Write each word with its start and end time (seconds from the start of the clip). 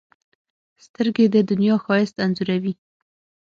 سترګې 0.85 1.25
د 1.31 1.35
دنیا 1.49 1.75
ښایست 1.83 2.15
انځوروي 2.25 2.73